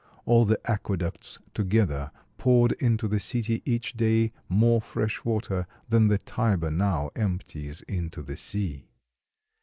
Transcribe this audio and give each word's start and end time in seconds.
All 0.25 0.45
the 0.45 0.59
aqueducts 0.67 1.37
together 1.53 2.09
poured 2.39 2.71
into 2.79 3.07
the 3.07 3.19
city 3.19 3.61
each 3.65 3.93
day 3.93 4.31
more 4.49 4.81
fresh 4.81 5.23
water 5.23 5.67
than 5.89 6.07
the 6.07 6.17
Tiber 6.17 6.71
now 6.71 7.11
empties 7.15 7.81
into 7.83 8.23
the 8.23 8.35
sea. 8.35 8.87